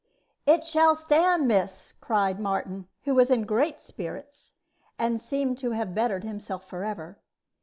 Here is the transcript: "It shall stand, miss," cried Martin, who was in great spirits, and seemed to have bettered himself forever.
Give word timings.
"It 0.47 0.65
shall 0.65 0.95
stand, 0.95 1.47
miss," 1.47 1.93
cried 2.01 2.39
Martin, 2.39 2.87
who 3.03 3.13
was 3.13 3.29
in 3.29 3.43
great 3.43 3.79
spirits, 3.79 4.53
and 4.97 5.21
seemed 5.21 5.59
to 5.59 5.73
have 5.73 5.93
bettered 5.93 6.23
himself 6.23 6.67
forever. 6.67 7.19